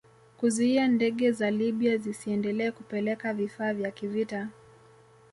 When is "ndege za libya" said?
0.87-1.97